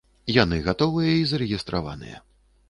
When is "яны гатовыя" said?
0.35-1.11